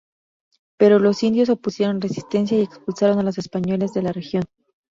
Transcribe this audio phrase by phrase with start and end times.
[0.79, 4.45] Pero los indios opusieron resistencia y expulsaron a los españoles de la región.